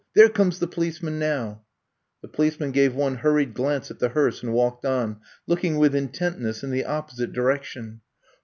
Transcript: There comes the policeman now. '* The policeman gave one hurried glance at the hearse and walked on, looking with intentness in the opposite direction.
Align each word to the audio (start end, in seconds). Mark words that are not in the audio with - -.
There 0.15 0.29
comes 0.29 0.57
the 0.57 0.65
policeman 0.65 1.19
now. 1.19 1.61
'* 2.01 2.21
The 2.23 2.27
policeman 2.27 2.71
gave 2.71 2.95
one 2.95 3.17
hurried 3.17 3.53
glance 3.53 3.91
at 3.91 3.99
the 3.99 4.09
hearse 4.09 4.41
and 4.41 4.51
walked 4.51 4.83
on, 4.83 5.17
looking 5.45 5.77
with 5.77 5.93
intentness 5.93 6.63
in 6.63 6.71
the 6.71 6.85
opposite 6.85 7.33
direction. 7.33 8.01